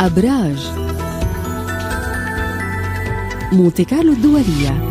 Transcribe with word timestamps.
أبراج. 0.00 0.72
مونتي 3.52 3.84
كارلو 3.84 4.12
الدولية. 4.12 4.90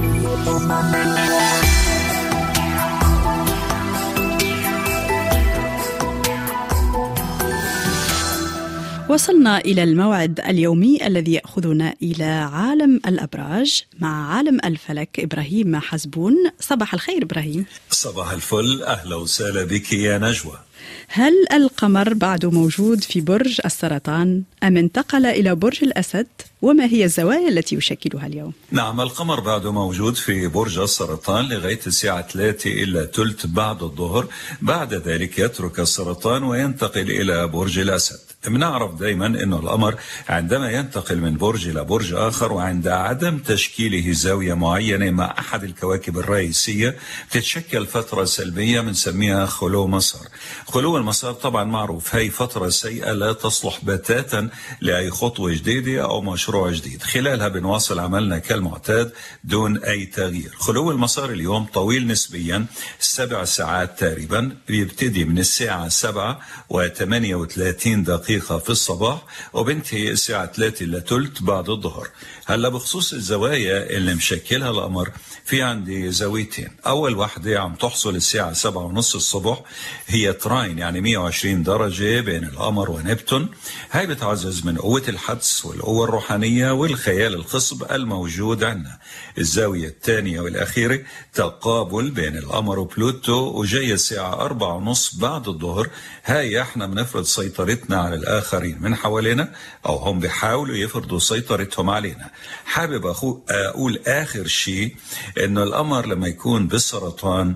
وصلنا 9.09 9.57
إلى 9.57 9.83
الموعد 9.83 10.39
اليومي 10.39 11.07
الذي 11.07 11.33
يأخذنا 11.33 11.95
إلى 12.03 12.23
عالم 12.23 13.01
الأبراج 13.07 13.83
مع 13.99 14.35
عالم 14.35 14.59
الفلك 14.65 15.19
إبراهيم 15.19 15.75
حزبون. 15.75 16.33
صباح 16.59 16.93
الخير 16.93 17.23
إبراهيم. 17.23 17.65
صباح 17.89 18.31
الفل. 18.31 18.83
أهلا 18.83 19.15
وسهلا 19.15 19.63
بك 19.63 19.93
يا 19.93 20.17
نجوى. 20.17 20.59
هل 21.07 21.33
القمر 21.53 22.13
بعد 22.13 22.45
موجود 22.45 23.03
في 23.03 23.21
برج 23.21 23.61
السرطان؟ 23.65 24.43
أم 24.63 24.77
انتقل 24.77 25.25
إلى 25.25 25.55
برج 25.55 25.83
الأسد؟ 25.83 26.27
وما 26.61 26.85
هي 26.85 27.03
الزوايا 27.03 27.49
التي 27.49 27.75
يشكلها 27.75 28.27
اليوم؟ 28.27 28.53
نعم 28.71 29.01
القمر 29.01 29.39
بعد 29.39 29.67
موجود 29.67 30.15
في 30.15 30.47
برج 30.47 30.79
السرطان 30.79 31.45
لغاية 31.45 31.79
الساعة 31.87 32.27
3 32.27 32.83
إلى 32.83 33.09
ثلث 33.13 33.45
بعد 33.45 33.83
الظهر. 33.83 34.27
بعد 34.61 34.93
ذلك 34.93 35.39
يترك 35.39 35.79
السرطان 35.79 36.43
وينتقل 36.43 37.11
إلى 37.11 37.47
برج 37.47 37.79
الأسد. 37.79 38.28
بنعرف 38.47 38.95
دائما 38.95 39.25
أنه 39.25 39.59
القمر 39.59 39.95
عندما 40.29 40.71
ينتقل 40.71 41.17
من 41.17 41.37
برج 41.37 41.67
إلى 41.67 41.83
برج 41.83 42.13
آخر 42.13 42.53
وعند 42.53 42.87
عدم 42.87 43.37
تشكيله 43.37 44.11
زاوية 44.11 44.53
معينة 44.53 45.11
مع 45.11 45.35
أحد 45.39 45.63
الكواكب 45.63 46.17
الرئيسية 46.17 46.97
تتشكل 47.31 47.85
فترة 47.85 48.23
سلبية 48.23 48.81
بنسميها 48.81 49.45
خلو 49.45 49.87
مسار. 49.87 50.27
خلو 50.67 50.97
المسار 50.97 51.33
طبعا 51.33 51.63
معروف. 51.63 52.15
هي 52.15 52.29
فترة 52.29 52.69
سيئة 52.69 53.11
لا 53.11 53.33
تصلح 53.33 53.79
بتاتا 53.83 54.49
لأي 54.81 55.09
خطوة 55.11 55.53
جديدة 55.53 56.03
أو 56.03 56.21
مشروع 56.21 56.71
جديد. 56.71 57.03
خلالها 57.03 57.47
بنواصل 57.47 57.99
عملنا 57.99 58.39
كالمعتاد 58.39 59.11
دون 59.43 59.83
أي 59.83 60.05
تغيير. 60.05 60.51
خلو 60.57 60.91
المسار 60.91 61.29
اليوم 61.29 61.65
طويل 61.65 62.07
نسبيا 62.07 62.65
سبع 62.99 63.43
ساعات 63.43 63.99
تقريبا 63.99 64.57
بيبتدي 64.67 65.25
من 65.25 65.39
الساعة 65.39 65.87
7 65.89 66.39
و38 66.73 67.87
دقيقة 68.29 68.59
في 68.59 68.69
الصباح 68.69 69.21
وبنتهي 69.53 70.11
الساعة 70.11 70.45
3 70.45 70.85
إلى 70.85 71.03
ثلث 71.07 71.41
بعد 71.41 71.69
الظهر. 71.69 72.07
هلا 72.45 72.69
بخصوص 72.69 73.13
الزوايا 73.13 73.89
اللي 73.97 74.15
مشكلها 74.15 74.69
القمر 74.69 75.11
في 75.45 75.61
عندي 75.61 76.11
زاويتين. 76.11 76.69
أول 76.87 77.15
واحدة 77.15 77.59
عم 77.59 77.75
تحصل 77.75 78.15
الساعة 78.15 78.53
7 78.53 78.81
ونص 78.81 79.15
الصبح 79.15 79.61
هي 80.07 80.33
trine 80.33 80.77
يعني 80.79 81.01
120 81.01 81.63
درجة 81.63 82.21
بين 82.21 82.43
القمر 82.43 82.91
ونبتون. 82.91 83.49
هاي 83.91 84.07
بتعزز 84.07 84.65
من 84.65 84.77
قوة 84.77 85.03
الحدس 85.07 85.65
والقوة 85.65 86.03
الروحانية 86.03 86.71
والخيال 86.71 87.33
الخصب 87.33 87.91
الموجود 87.91 88.63
عندنا 88.63 88.99
الزاوية 89.37 89.87
الثانية 89.87 90.41
والأخيرة 90.41 90.99
تقابل 91.33 92.09
بين 92.11 92.37
القمر 92.37 92.79
وبلوتو 92.79 93.33
وجاية 93.33 93.93
الساعة 93.93 94.33
4 94.33 94.73
ونص 94.73 95.15
بعد 95.15 95.47
الظهر. 95.47 95.89
هاي 96.25 96.61
إحنا 96.61 96.85
بنفرض 96.87 97.23
سيطرتنا 97.23 97.97
على 98.01 98.15
الآخرين 98.19 98.77
من 98.81 98.95
حوالينا 98.95 99.45
أو 99.85 99.95
هم 99.95 100.19
بيحاولوا 100.19 100.75
يفرضوا 100.75 101.19
سيطرتهم 101.19 101.89
علينا. 101.89 102.29
حابب 102.65 103.03
أقول 103.49 103.99
آخر 104.07 104.47
شيء 104.47 104.95
إنه 105.43 105.63
القمر 105.63 106.05
لما 106.05 106.27
يكون 106.27 106.67
بالسرطان 106.67 107.55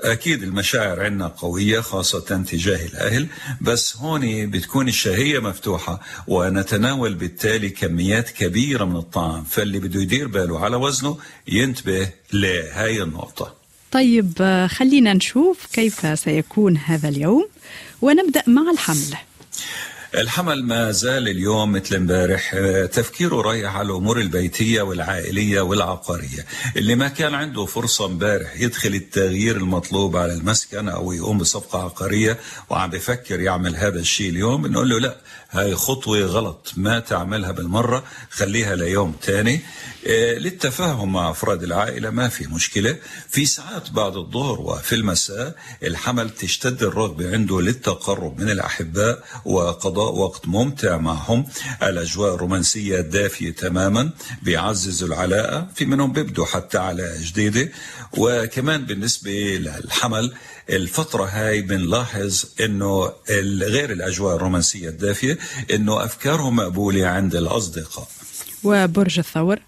أكيد 0.00 0.42
المشاعر 0.42 1.04
عندنا 1.04 1.26
قوية 1.26 1.80
خاصة 1.80 2.20
تجاه 2.50 2.86
الأهل 2.86 3.26
بس 3.60 3.96
هون 3.96 4.50
بتكون 4.50 4.88
الشهية 4.88 5.38
مفتوحة 5.38 6.00
ونتناول 6.26 7.14
بالتالي 7.14 7.70
كميات 7.70 8.30
كبيرة 8.30 8.84
من 8.84 8.96
الطعام 8.96 9.44
فاللي 9.44 9.78
بده 9.78 10.00
يدير 10.00 10.28
باله 10.28 10.60
على 10.64 10.76
وزنه 10.76 11.18
ينتبه 11.48 12.08
لهاي 12.32 13.02
النقطة. 13.02 13.54
طيب 13.92 14.32
خلينا 14.70 15.12
نشوف 15.12 15.66
كيف 15.72 16.18
سيكون 16.18 16.76
هذا 16.76 17.08
اليوم 17.08 17.48
ونبدأ 18.02 18.42
مع 18.46 18.70
الحمل. 18.70 19.16
الحمل 20.14 20.64
ما 20.64 20.90
زال 20.90 21.28
اليوم 21.28 21.72
مثل 21.72 21.94
امبارح 21.96 22.56
تفكيره 22.92 23.40
رايح 23.40 23.76
على 23.76 23.86
الأمور 23.86 24.20
البيتية 24.20 24.82
والعائلية 24.82 25.60
والعقارية، 25.60 26.46
اللي 26.76 26.94
ما 26.94 27.08
كان 27.08 27.34
عنده 27.34 27.64
فرصة 27.64 28.06
امبارح 28.06 28.60
يدخل 28.60 28.94
التغيير 28.94 29.56
المطلوب 29.56 30.16
على 30.16 30.34
المسكن 30.34 30.88
أو 30.88 31.12
يقوم 31.12 31.38
بصفقة 31.38 31.84
عقارية 31.84 32.38
وعم 32.70 32.90
بفكر 32.90 33.40
يعمل 33.40 33.76
هذا 33.76 34.00
الشيء 34.00 34.30
اليوم 34.30 34.62
بنقول 34.62 34.88
له 34.88 35.00
لا 35.00 35.16
هاي 35.54 35.74
خطوة 35.74 36.20
غلط 36.20 36.72
ما 36.76 36.98
تعملها 36.98 37.52
بالمرة 37.52 38.04
خليها 38.30 38.76
ليوم 38.76 39.14
ثاني 39.22 39.60
للتفاهم 40.36 41.12
مع 41.12 41.30
أفراد 41.30 41.62
العائلة 41.62 42.10
ما 42.10 42.28
في 42.28 42.46
مشكلة، 42.46 42.96
في 43.28 43.46
ساعات 43.46 43.90
بعد 43.90 44.16
الظهر 44.16 44.60
وفي 44.60 44.94
المساء 44.94 45.56
الحمل 45.82 46.30
تشتد 46.30 46.82
الرغبة 46.82 47.32
عنده 47.32 47.60
للتقرب 47.60 48.40
من 48.40 48.50
الأحباء 48.50 49.24
وقضاء 49.44 49.94
قضاء 49.94 50.14
وقت 50.14 50.48
ممتع 50.48 50.96
معهم. 50.96 51.46
الأجواء 51.82 52.34
الرومانسية 52.34 53.00
دافية 53.00 53.50
تماما 53.50 54.10
بيعززوا 54.42 55.08
العلاقة 55.08 55.68
في 55.74 55.84
منهم 55.84 56.12
بيبدوا 56.12 56.46
حتى 56.46 56.78
على 56.78 57.14
جديدة. 57.20 57.72
وكمان 58.18 58.84
بالنسبة 58.84 59.30
للحمل 59.30 60.32
الفترة 60.70 61.24
هاي 61.24 61.60
بنلاحظ 61.62 62.44
إنه 62.60 63.12
غير 63.62 63.92
الأجواء 63.92 64.36
الرومانسية 64.36 64.88
الدافية 64.88 65.38
إنه 65.74 66.04
أفكارهم 66.04 66.56
مقبولة 66.56 67.06
عند 67.06 67.34
الأصدقاء. 67.36 68.08
وبرج 68.64 69.18
الثور. 69.18 69.58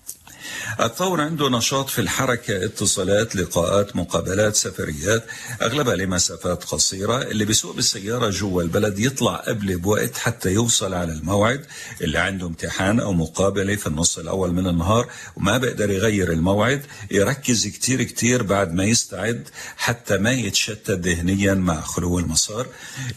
الثور 0.80 1.20
عنده 1.20 1.48
نشاط 1.48 1.88
في 1.90 1.98
الحركة 2.00 2.64
اتصالات 2.64 3.36
لقاءات 3.36 3.96
مقابلات 3.96 4.56
سفريات. 4.56 5.24
أغلبها 5.62 5.96
لمسافات 5.96 6.64
قصيرة. 6.64 7.22
اللي 7.22 7.44
بيسوق 7.44 7.76
بالسيارة 7.76 8.30
جوا 8.30 8.62
البلد 8.62 8.98
يطلع 8.98 9.36
قبل 9.36 9.76
بوقت 9.78 10.16
حتى 10.16 10.52
يوصل 10.52 10.94
على 10.94 11.12
الموعد. 11.12 11.66
اللي 12.00 12.18
عنده 12.18 12.46
امتحان 12.46 13.00
أو 13.00 13.12
مقابلة 13.12 13.76
في 13.76 13.86
النص 13.86 14.18
الأول 14.18 14.52
من 14.52 14.66
النهار 14.66 15.08
وما 15.36 15.58
بيقدر 15.58 15.90
يغير 15.90 16.32
الموعد 16.32 16.82
يركز 17.10 17.66
كتير 17.66 18.02
كتير 18.02 18.42
بعد 18.42 18.74
ما 18.74 18.84
يستعد 18.84 19.48
حتى 19.76 20.18
ما 20.18 20.32
يتشتت 20.32 20.90
ذهنيا 20.90 21.54
مع 21.54 21.80
خلو 21.80 22.18
المسار. 22.18 22.66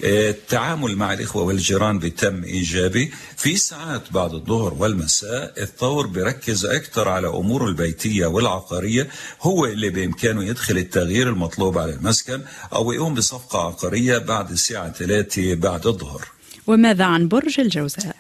التعامل 0.04 0.96
مع 0.96 1.14
الإخوة 1.14 1.44
والجيران 1.44 2.00
بتم 2.00 2.44
إيجابي. 2.44 3.14
في 3.38 3.58
ساعات 3.58 4.12
بعد 4.12 4.34
الظهر 4.34 4.74
والمساء 4.74 5.54
الثور 5.62 6.08
بيركز 6.08 6.66
أكثر 6.66 7.10
على 7.10 7.28
أموره 7.30 7.66
البيتية 7.66 8.26
والعقارية 8.26 9.08
هو 9.42 9.66
اللي 9.66 9.90
بإمكانه 9.90 10.44
يدخل 10.44 10.78
التغيير 10.78 11.30
المطلوب 11.30 11.78
على 11.78 11.94
المسكن 11.94 12.42
أو 12.74 12.92
يقوم 12.92 13.14
بصفقة 13.14 13.60
عقارية 13.60 14.18
بعد 14.18 14.52
الساعة 14.52 14.92
3 14.92 15.56
بعد 15.56 15.88
الظهر 15.88 16.28
وماذا 16.68 17.06
عن 17.06 17.28
برج 17.28 17.60
الجوزاء؟ 17.60 18.16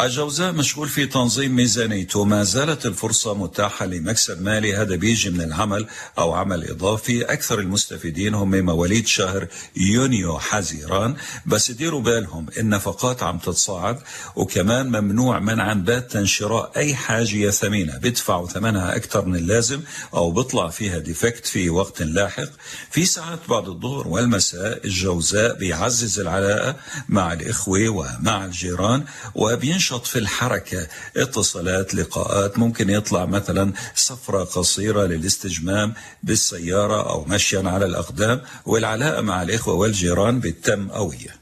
الجوزاء 0.00 0.52
مشغول 0.52 0.88
في 0.88 1.06
تنظيم 1.06 1.56
ميزانيته 1.56 2.24
ما 2.24 2.44
زالت 2.44 2.86
الفرصة 2.86 3.34
متاحة 3.34 3.86
لمكسب 3.86 4.42
مالي 4.42 4.76
هذا 4.76 4.96
بيجي 4.96 5.30
من 5.30 5.40
العمل 5.40 5.86
أو 6.18 6.32
عمل 6.32 6.70
إضافي. 6.70 7.22
أكثر 7.22 7.58
المستفيدين 7.58 8.34
هم 8.34 8.50
مواليد 8.64 9.06
شهر 9.06 9.46
يونيو 9.76 10.38
حزيران. 10.38 11.16
بس 11.46 11.70
ديروا 11.70 12.00
بالهم 12.00 12.46
النفقات 12.58 13.22
عم 13.22 13.38
تتصاعد 13.38 13.98
وكمان 14.36 14.86
ممنوع 14.86 15.38
منعا 15.38 15.74
باتا 15.74 16.24
شراء 16.24 16.72
أي 16.76 16.94
حاجة 16.94 17.50
ثمينة. 17.50 17.98
بيدفعوا 17.98 18.48
ثمنها 18.48 18.96
أكثر 18.96 19.24
من 19.24 19.36
اللازم 19.36 19.80
أو 20.14 20.30
بيطلع 20.30 20.68
فيها 20.68 20.98
ديفكت 20.98 21.46
في 21.46 21.70
وقت 21.70 22.02
لاحق. 22.02 22.48
في 22.90 23.04
ساعات 23.04 23.38
بعد 23.48 23.68
الظهر 23.68 24.08
والمساء 24.08 24.86
الجوزاء 24.86 25.54
بيعزز 25.58 26.20
العلاقة 26.20 26.76
مع 27.08 27.32
الإخوة 27.32 27.88
ومع 27.88 28.44
الجيران 28.44 29.04
وبينشر 29.34 29.83
ينشط 29.84 30.06
في 30.06 30.18
الحركة 30.18 30.86
اتصالات 31.16 31.94
لقاءات 31.94 32.58
ممكن 32.58 32.90
يطلع 32.90 33.24
مثلا 33.26 33.72
سفرة 33.94 34.44
قصيرة 34.44 35.06
للاستجمام 35.06 35.94
بالسيارة 36.22 37.10
أو 37.10 37.24
مشيا 37.24 37.62
على 37.66 37.86
الأقدام 37.86 38.40
والعلاقة 38.66 39.20
مع 39.20 39.42
الإخوة 39.42 39.74
والجيران 39.74 40.40
بتتم 40.40 40.88
قوية 40.88 41.36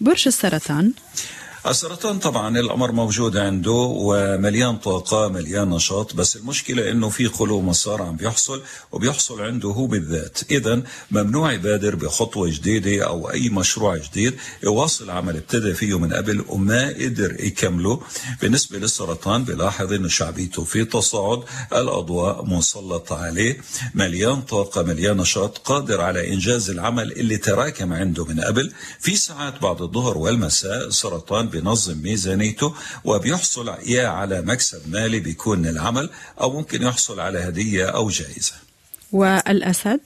برج 0.00 0.22
السرطان. 0.26 0.92
السرطان 1.68 2.18
طبعا 2.18 2.58
الأمر 2.58 2.92
موجود 2.92 3.36
عنده 3.36 3.72
ومليان 3.72 4.76
طاقة 4.76 5.28
مليان 5.28 5.70
نشاط 5.70 6.14
بس 6.14 6.36
المشكلة 6.36 6.90
إنه 6.90 7.08
في 7.08 7.28
خلو 7.28 7.60
مسار 7.60 8.02
عم 8.02 8.16
بيحصل 8.16 8.62
وبيحصل 8.92 9.42
عنده 9.42 9.68
هو 9.68 9.86
بالذات. 9.86 10.38
اذا 10.50 10.82
ممنوع 11.10 11.52
يبادر 11.52 11.94
بخطوة 11.94 12.50
جديدة 12.50 13.06
أو 13.06 13.30
أي 13.30 13.48
مشروع 13.48 13.96
جديد. 13.96 14.34
يواصل 14.62 15.10
عمل 15.10 15.36
ابتدى 15.36 15.74
فيه 15.74 15.98
من 15.98 16.12
قبل 16.12 16.44
وما 16.48 16.88
قدر 16.88 17.36
يكمله. 17.40 18.00
بالنسبة 18.42 18.78
للسرطان 18.78 19.44
بلاحظ 19.44 19.92
إنه 19.92 20.08
شعبيته 20.08 20.64
في 20.64 20.84
تصاعد 20.84 21.42
الأضواء 21.72 22.44
مسلطه 22.44 23.16
عليه. 23.16 23.60
مليان 23.94 24.42
طاقة 24.42 24.82
مليان 24.82 25.16
نشاط 25.16 25.58
قادر 25.58 26.00
على 26.00 26.32
إنجاز 26.32 26.70
العمل 26.70 27.12
اللي 27.12 27.36
تراكم 27.36 27.92
عنده 27.92 28.24
من 28.24 28.40
قبل. 28.40 28.72
في 29.00 29.16
ساعات 29.16 29.62
بعد 29.62 29.82
الظهر 29.82 30.18
والمساء 30.18 30.86
السرطان 30.86 31.55
بينظم 31.56 31.98
ميزانيته 32.02 32.74
وبيحصل 33.04 33.68
يا 33.86 34.08
على 34.08 34.42
مكسب 34.42 34.88
مالي 34.88 35.20
بيكون 35.20 35.66
العمل 35.66 36.10
أو 36.40 36.50
ممكن 36.50 36.82
يحصل 36.82 37.20
على 37.20 37.38
هدية 37.38 37.86
أو 37.86 38.08
جائزة. 38.08 38.52
والأسد؟ 39.12 40.00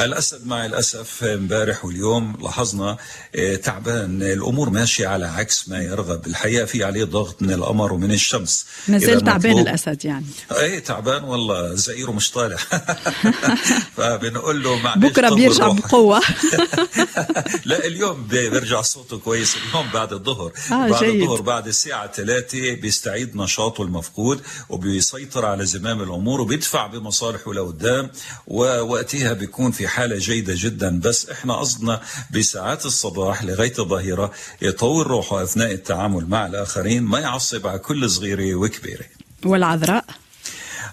الأسد 0.00 0.46
مع 0.46 0.66
الأسف 0.66 1.24
امبارح 1.24 1.84
واليوم 1.84 2.36
لاحظنا 2.42 2.96
آه، 3.36 3.56
تعبان. 3.56 4.22
الأمور 4.22 4.70
ماشية 4.70 5.06
على 5.08 5.26
عكس 5.26 5.68
ما 5.68 5.82
يرغب. 5.82 6.26
الحقيقة 6.26 6.64
في 6.64 6.84
عليه 6.84 7.04
ضغط 7.04 7.42
من 7.42 7.52
القمر 7.52 7.92
ومن 7.92 8.12
الشمس. 8.12 8.66
ما 8.88 8.98
زال 8.98 9.20
تعبان 9.20 9.58
الأسد 9.58 10.04
يعني. 10.04 10.26
إيه 10.52 10.78
تعبان 10.78 11.24
والله. 11.24 11.74
زئيره 11.74 12.10
مش 12.10 12.30
طالع. 12.30 12.56
فبنقول 13.96 14.62
له 14.62 14.76
معلش 14.78 15.04
بكرة 15.04 15.34
بيرجع. 15.34 15.68
بقوة. 15.68 16.20
لا 17.64 17.86
اليوم 17.86 18.26
بيرجع 18.26 18.80
صوته 18.82 19.18
كويس. 19.18 19.56
اليوم 19.56 19.86
بعد 19.94 20.12
الظهر. 20.12 20.52
آه، 20.72 20.88
بعد 20.88 21.04
جيد. 21.04 21.22
الظهر 21.22 21.40
بعد 21.40 21.66
الساعة 21.66 22.12
3 22.12 22.74
بيستعيد 22.74 23.36
نشاطه 23.36 23.82
المفقود 23.82 24.40
وبيسيطر 24.68 25.46
على 25.46 25.66
زمام 25.66 26.02
الأمور 26.02 26.40
وبيدفع 26.40 26.86
بمصالحه 26.86 27.52
لقدام 27.54 28.10
ووقتها 28.46 29.32
بيكون 29.40 29.70
في 29.72 29.88
حالة 29.88 30.18
جيدة 30.18 30.54
جدا 30.56 31.00
بس 31.00 31.30
إحنا 31.30 31.54
قصدنا 31.54 32.00
بساعات 32.34 32.86
الصباح 32.86 33.44
لغاية 33.44 33.72
الظهيرة 33.78 34.32
يطور 34.62 35.06
روحه 35.06 35.42
أثناء 35.42 35.72
التعامل 35.72 36.26
مع 36.28 36.46
الآخرين 36.46 37.02
ما 37.02 37.18
يعصب 37.20 37.66
على 37.66 37.78
كل 37.78 38.10
صغيرة 38.10 38.54
وكبيرة. 38.54 39.04
والعذراء؟ 39.44 40.04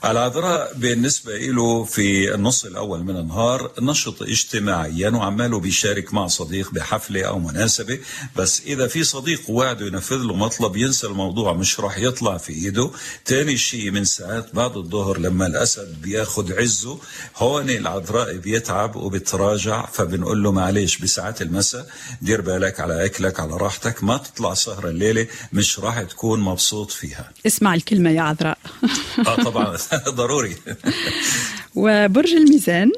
العذراء 0.06 0.74
بالنسبة 0.76 1.38
له 1.38 1.84
في 1.84 2.36
النص 2.36 2.66
الأول 2.66 3.04
من 3.04 3.18
النهار 3.18 3.72
نشط 3.82 4.22
اجتماعيا 4.22 5.10
وعماله 5.10 5.60
بيشارك 5.60 6.14
مع 6.14 6.28
صديق 6.28 6.72
بحفلة 6.72 7.24
أو 7.24 7.40
مناسبة 7.40 8.00
بس 8.36 8.62
إذا 8.66 8.88
في 8.88 9.04
صديق 9.04 9.50
وعده 9.50 9.86
ينفذ 9.86 10.18
له 10.18 10.36
مطلب 10.36 10.76
ينسى 10.78 11.08
الموضوع 11.08 11.54
مش 11.54 11.80
راح 11.80 11.98
يطلع 11.98 12.38
في 12.38 12.54
إيده. 12.54 12.92
تاني 13.26 13.58
شيء 13.58 13.92
من 13.92 14.06
ساعات 14.06 14.56
بعد 14.56 14.78
الظهر 14.78 15.18
لما 15.20 15.48
الأسد 15.48 16.02
بياخد 16.02 16.52
عزه 16.52 17.00
هون 17.38 17.70
العذراء 17.70 18.38
بيتعب 18.38 18.96
وبتراجع 18.96 19.86
فبنقول 19.86 20.44
له 20.44 20.52
معلش 20.52 20.98
بساعات 20.98 21.42
المساء 21.42 21.88
دير 22.22 22.42
بالك 22.42 22.80
على 22.80 23.06
أكلك 23.06 23.40
على 23.40 23.54
راحتك 23.58 24.04
ما 24.04 24.18
تطلع 24.18 24.54
سهرة 24.54 24.90
الليلة 24.90 25.28
مش 25.54 25.80
راح 25.80 26.02
تكون 26.02 26.40
مبسوط 26.40 26.92
فيها. 26.92 27.32
اسمع 27.48 27.74
الكلمة 27.74 28.10
يا 28.10 28.22
عذراء. 28.22 28.58
آه 29.28 29.36
طبعا. 29.44 29.78
ضروري. 30.20 30.56
وبرج 31.76 32.34
الميزان. 32.34 32.92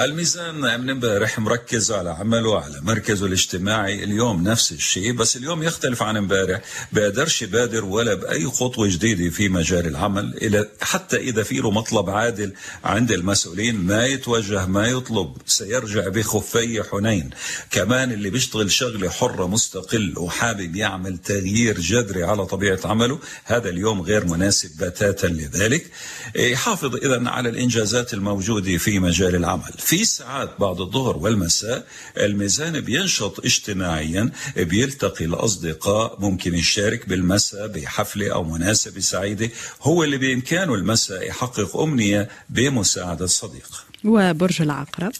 الميزان 0.00 0.80
من 0.80 0.90
امبارح 0.90 1.38
مركز 1.38 1.92
على 1.92 2.10
عمله 2.10 2.60
على 2.60 2.80
مركزه 2.82 3.26
الاجتماعي. 3.26 4.04
اليوم 4.04 4.42
نفس 4.42 4.72
الشيء 4.72 5.12
بس 5.12 5.36
اليوم 5.36 5.62
يختلف 5.62 6.02
عن 6.02 6.16
امبارح. 6.16 6.60
بقدرش 6.92 7.42
يبادر 7.42 7.84
ولا 7.84 8.14
بأي 8.14 8.46
خطوة 8.46 8.88
جديدة 8.88 9.30
في 9.30 9.48
مجال 9.48 9.86
العمل 9.86 10.36
إلى 10.42 10.68
حتى 10.80 11.16
إذا 11.16 11.42
في 11.42 11.54
له 11.54 11.70
مطلب 11.70 12.10
عادل 12.10 12.52
عند 12.84 13.12
المسؤولين. 13.12 13.76
ما 13.76 14.06
يتوجه 14.06 14.66
ما 14.66 14.86
يطلب 14.86 15.36
سيرجع 15.46 16.08
بخفي 16.08 16.82
حنين. 16.82 17.30
كمان 17.70 18.12
اللي 18.12 18.30
بيشتغل 18.30 18.70
شغلة 18.72 19.10
حرة 19.10 19.46
مستقل 19.46 20.14
وحابب 20.18 20.76
يعمل 20.76 21.18
تغيير 21.18 21.80
جذري 21.80 22.24
على 22.24 22.46
طبيعة 22.46 22.80
عمله 22.84 23.18
هذا 23.44 23.68
اليوم 23.68 24.00
غير 24.00 24.26
مناسب 24.26 24.84
بتاتا 24.84 25.26
لذلك. 25.26 25.90
يحافظ 26.36 26.96
إذا 26.96 27.28
على 27.28 27.48
الإنجازات 27.48 28.14
الموجودة 28.14 28.76
في 28.76 28.98
مجال 28.98 29.34
العمل. 29.34 29.72
في 29.86 30.04
ساعات 30.04 30.50
بعد 30.60 30.80
الظهر 30.80 31.16
والمساء 31.16 31.86
الميزان 32.16 32.80
بينشط 32.80 33.44
اجتماعيا 33.44 34.30
بيلتقي 34.56 35.24
الأصدقاء 35.24 36.20
ممكن 36.20 36.54
يشارك 36.54 37.08
بالمساء 37.08 37.66
بحفلة 37.66 38.32
أو 38.32 38.44
مناسبة 38.44 39.00
سعيدة. 39.00 39.50
هو 39.82 40.04
اللي 40.04 40.18
بإمكانه 40.18 40.74
المساء 40.74 41.28
يحقق 41.28 41.76
أمنية 41.76 42.28
بمساعدة 42.48 43.26
صديق 43.26 43.84
وبرج 44.04 44.62
العقرب. 44.62 45.12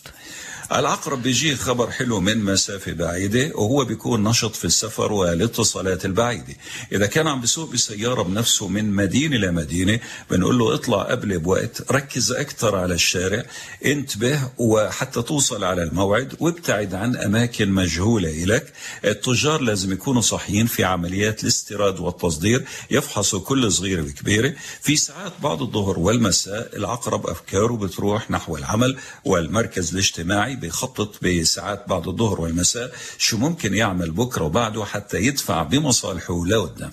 العقرب 0.73 1.23
بيجيه 1.23 1.55
خبر 1.55 1.91
حلو 1.91 2.21
من 2.21 2.45
مسافة 2.45 2.93
بعيدة 2.93 3.53
وهو 3.55 3.85
بيكون 3.85 4.25
نشط 4.25 4.57
في 4.57 4.65
السفر 4.65 5.13
والاتصالات 5.13 6.05
البعيدة. 6.05 6.55
إذا 6.93 7.07
كان 7.07 7.27
عم 7.29 7.41
بيسوق 7.41 7.73
بسيارة 7.73 8.23
بنفسه 8.23 8.69
من 8.69 8.91
مدينة 8.91 9.37
لمدينة 9.37 10.01
بنقول 10.31 10.59
له 10.59 10.75
اطلع 10.75 11.03
قبل 11.03 11.39
بوقت 11.39 11.93
ركز 11.93 12.33
أكثر 12.33 12.77
على 12.77 12.95
الشارع 12.95 13.45
انتبه 13.85 14.41
وحتى 14.59 15.23
توصل 15.23 15.65
على 15.65 15.83
الموعد 15.83 16.35
وابتعد 16.41 16.95
عن 16.95 17.17
أماكن 17.17 17.69
مجهولة 17.71 18.45
لك 18.45 18.73
التجار 19.05 19.61
لازم 19.61 19.93
يكونوا 19.93 20.23
صحيين 20.23 20.67
في 20.67 20.85
عمليات 20.85 21.43
الاستيراد 21.43 22.01
والتصدير 22.01 22.65
يفحصوا 22.91 23.41
كل 23.41 23.73
صغيرة 23.73 24.03
وكبيرة. 24.03 24.55
في 24.83 24.97
ساعات 24.97 25.33
بعد 25.43 25.63
الظهر 25.63 25.99
والمساء 25.99 26.77
العقرب 26.77 27.27
أفكاره 27.27 27.77
بتروح 27.77 28.31
نحو 28.31 28.57
العمل 28.57 28.97
والمركز 29.25 29.93
الاجتماعي 29.93 30.56
بيخطط 30.61 31.25
بساعات 31.25 31.89
بعد 31.89 32.09
الظهر 32.09 32.41
والمساء 32.41 32.93
شو 33.19 33.37
ممكن 33.37 33.75
يعمل 33.75 34.11
بكرة 34.11 34.45
وبعده 34.45 34.85
حتى 34.85 35.19
يدفع 35.19 35.63
بمصالحه 35.63 36.47
لقدام 36.47 36.91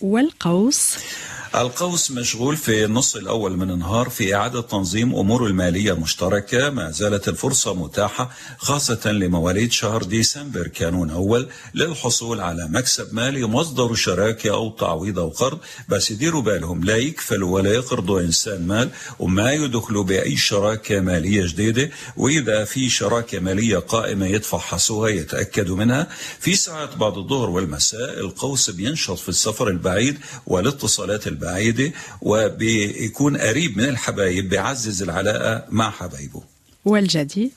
والقوس؟ 0.00 0.96
القوس 1.54 2.10
مشغول 2.10 2.56
في 2.56 2.84
النص 2.84 3.16
الأول 3.16 3.56
من 3.56 3.70
النهار 3.70 4.08
في 4.08 4.34
إعادة 4.34 4.60
تنظيم 4.60 5.14
أمور 5.14 5.46
المالية 5.46 5.92
المشتركة. 5.92 6.70
ما 6.70 6.90
زالت 6.90 7.28
الفرصة 7.28 7.74
متاحة 7.74 8.30
خاصة 8.58 9.12
لمواليد 9.12 9.72
شهر 9.72 10.02
ديسمبر 10.02 10.66
كانون 10.66 11.10
أول 11.10 11.48
للحصول 11.74 12.40
على 12.40 12.68
مكسب 12.68 13.14
مالي 13.14 13.44
مصدر 13.44 13.94
شراكة 13.94 14.50
أو 14.50 14.70
تعويض 14.70 15.18
أو 15.18 15.28
قرض. 15.28 15.58
بس 15.88 16.10
يديروا 16.10 16.42
بالهم 16.42 16.84
لا 16.84 16.96
يكفلوا 16.96 17.54
ولا 17.54 17.74
يقرضوا 17.74 18.20
إنسان 18.20 18.66
مال 18.66 18.90
وما 19.18 19.52
يدخلوا 19.52 20.04
بأي 20.04 20.36
شراكة 20.36 21.00
مالية 21.00 21.46
جديدة. 21.46 21.90
وإذا 22.16 22.64
في 22.64 22.90
شراكة 22.90 23.40
مالية 23.40 23.78
قائمة 23.78 24.26
يتفحصوها 24.26 25.08
يتأكدوا 25.10 25.76
منها. 25.76 26.08
في 26.40 26.56
ساعات 26.56 26.96
بعد 26.96 27.18
الظهر 27.18 27.50
والمساء 27.50 28.20
القوس 28.20 28.70
بينشط 28.70 29.18
في 29.18 29.28
السفر 29.28 29.68
البعيد 29.68 30.18
والاتصالات 30.46 31.26
البعيدة 31.36 31.92
وبيكون 32.22 33.36
قريب 33.36 33.78
من 33.78 33.84
الحبايب 33.84 34.48
بيعزز 34.48 35.02
العلاقة 35.02 35.64
مع 35.70 35.90
حبايبه. 35.90 36.55
والجدي. 36.86 37.52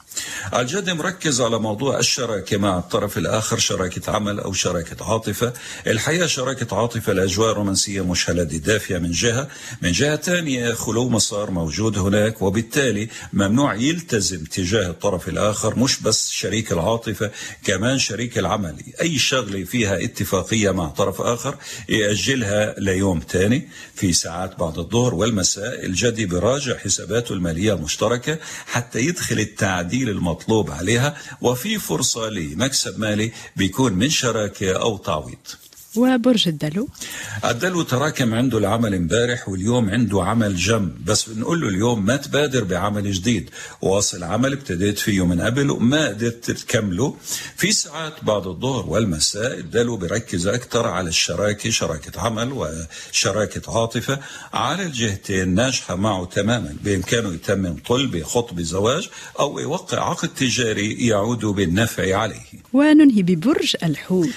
الجد 0.56 0.90
مركز 0.90 1.42
على 1.42 1.60
موضوع 1.60 2.00
الشراكة 2.00 2.58
مع 2.58 2.78
الطرف 2.78 3.18
الآخر 3.18 3.58
شراكة 3.60 4.12
عمل 4.12 4.40
أو 4.40 4.54
شراكة 4.54 5.12
عاطفة. 5.12 5.54
الحقيقة 5.88 6.28
شراكة 6.28 6.78
عاطفة 6.78 7.12
الأجواء 7.12 7.52
الرومانسية 7.52 8.02
مش 8.06 8.30
هلدي 8.30 8.60
دافية 8.60 8.98
من 8.98 9.12
جهة. 9.12 9.48
من 9.82 9.92
جهة 9.92 10.16
ثانية 10.16 10.74
خلو 10.74 11.10
مسار 11.10 11.52
موجود 11.52 11.98
هناك 11.98 12.42
وبالتالي 12.42 13.10
ممنوع 13.34 13.76
يلتزم 13.76 14.44
تجاه 14.44 14.90
الطرف 14.90 15.30
الآخر 15.30 15.80
مش 15.80 16.02
بس 16.02 16.30
شريك 16.32 16.72
العاطفة 16.72 17.32
كمان 17.64 18.00
شريك 18.00 18.38
العمل. 18.38 18.76
أي 19.02 19.20
شغلة 19.20 19.64
فيها 19.64 20.04
اتفاقية 20.04 20.72
مع 20.72 20.88
طرف 20.88 21.22
آخر 21.22 21.56
يأجلها 21.90 22.76
ليوم 22.78 23.20
تاني 23.20 23.70
في 23.96 24.14
ساعات 24.14 24.60
بعد 24.60 24.78
الظهر 24.78 25.16
والمساء. 25.16 25.86
الجدي 25.86 26.26
براجع 26.26 26.78
حساباته 26.78 27.34
المالية 27.34 27.74
المشتركة 27.74 28.38
حتى 28.66 29.00
يدخل 29.20 29.40
التعديل 29.40 30.10
المطلوب 30.10 30.72
عليها 30.72 31.18
وفي 31.42 31.80
فرصة 31.80 32.30
لمكسب 32.30 33.00
مالي 33.00 33.32
بيكون 33.56 33.94
من 33.94 34.10
شراكة 34.10 34.82
أو 34.82 34.98
تعويض. 34.98 35.48
وبرج 35.96 36.48
الدلو. 36.48 36.88
الدلو 37.46 37.82
تراكم 37.82 38.34
عنده 38.34 38.58
العمل 38.58 38.94
امبارح 38.94 39.50
واليوم 39.50 39.90
عنده 39.90 40.24
عمل 40.24 40.56
جم. 40.56 40.92
بس 41.06 41.30
بنقول 41.30 41.62
له 41.62 41.68
اليوم 41.68 42.06
ما 42.06 42.16
تبادر 42.16 42.64
بعمل 42.64 43.12
جديد. 43.12 43.50
واصل 43.82 44.24
عمل 44.24 44.54
ابتديت 44.54 45.00
فيه 45.00 45.26
من 45.26 45.42
قبل 45.42 45.72
وما 45.72 46.08
قدرت 46.08 46.52
تكمله. 46.52 47.16
في 47.58 47.72
ساعات 47.72 48.24
بعد 48.24 48.48
الظهر 48.48 48.86
والمساء 48.90 49.60
الدلو 49.60 49.98
بركز 49.98 50.48
أكثر 50.48 50.88
على 50.88 51.10
الشراكة 51.10 51.70
شراكة 51.70 52.22
عمل 52.22 52.54
وشراكة 52.54 53.80
عاطفة 53.80 54.20
على 54.54 54.84
الجهتين 54.84 55.56
ناجحة 55.56 55.96
معه 55.96 56.26
تماما. 56.26 56.76
بإمكانه 56.84 57.34
يتمم 57.34 57.78
طلب 57.88 58.24
خطبة 58.24 58.64
زواج 58.64 59.10
أو 59.40 59.60
يوقع 59.60 60.10
عقد 60.10 60.30
تجاري 60.30 61.08
يعود 61.08 61.46
بالنفع 61.46 62.18
عليه. 62.18 62.50
وننهي 62.74 63.24
ببرج 63.24 63.76
الحوت. 63.84 64.30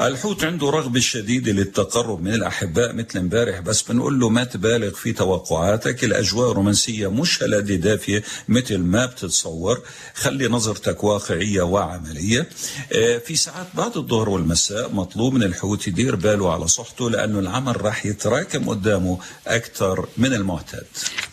الحوت 0.00 0.44
عنده 0.44 0.70
رغبة 0.70 0.97
شديدة 1.00 1.52
للتقرب 1.52 2.22
من 2.22 2.34
الأحباء 2.34 2.92
مثل 2.92 3.18
امبارح 3.18 3.60
بس 3.60 3.82
بنقول 3.82 4.20
له 4.20 4.28
ما 4.28 4.44
تبالغ 4.44 4.90
في 4.90 5.12
توقعاتك. 5.12 6.04
الأجواء 6.04 6.50
الرومانسية 6.50 7.10
مش 7.10 7.42
هلادي 7.42 7.76
دافية 7.76 8.22
مثل 8.48 8.78
ما 8.78 9.06
بتتصور. 9.06 9.80
خلي 10.14 10.48
نظرتك 10.48 11.04
واقعية 11.04 11.62
وعملية. 11.62 12.48
آه، 12.92 13.18
في 13.18 13.36
ساعات 13.36 13.66
بعد 13.74 13.96
الظهر 13.96 14.28
والمساء 14.28 14.92
مطلوب 14.92 15.34
من 15.34 15.42
الحوت 15.42 15.88
يدير 15.88 16.16
باله 16.16 16.52
على 16.52 16.68
صحته 16.68 17.10
لأنه 17.10 17.38
العمل 17.38 17.84
راح 17.84 18.06
يتراكم 18.06 18.68
قدامه 18.68 19.18
أكثر 19.46 20.08
من 20.16 20.32
المعتاد. 20.34 20.84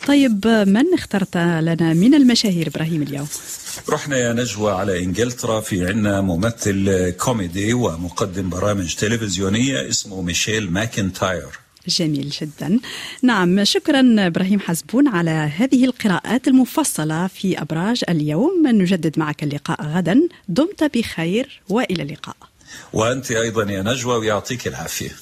طيب 0.06 0.46
من 0.46 0.94
اخترت 0.94 1.36
لنا؟ 1.36 1.92
من 1.92 2.14
المشاهير 2.14 2.66
إبراهيم 2.68 3.02
اليوم؟ 3.02 3.28
رحنا 3.88 4.16
يا 4.16 4.32
نجوى 4.32 4.72
على 4.72 5.04
إنجلترا. 5.04 5.60
في 5.60 5.86
عنا 5.86 6.20
ممثل 6.20 7.10
كوميدي 7.10 7.72
ومقدم 7.72 8.48
برامج 8.48 8.94
تلفزيونية. 8.94 9.55
اسمه 9.64 10.22
ميشيل 10.22 10.70
ماكنتاير. 10.70 11.48
جميل 11.88 12.30
جدا. 12.42 12.80
نعم 13.22 13.64
شكرا 13.64 14.26
إبراهيم 14.26 14.60
حزبون 14.60 15.08
على 15.08 15.30
هذه 15.30 15.84
القراءات 15.84 16.48
المفصلة 16.48 17.26
في 17.26 17.62
أبراج 17.62 18.04
اليوم. 18.08 18.66
نجدد 18.66 19.18
معك 19.18 19.42
اللقاء 19.42 19.82
غدا. 19.82 20.28
دمت 20.48 20.96
بخير 20.96 21.60
وإلى 21.68 22.02
اللقاء. 22.02 22.36
وأنت 22.92 23.30
أيضا 23.30 23.72
يا 23.72 23.82
نجوى 23.82 24.16
ويعطيك 24.16 24.66
العافية. 24.66 25.16